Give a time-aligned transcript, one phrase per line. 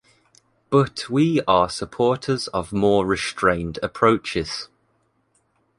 [0.71, 4.67] But we are supporters of more restrained approaches.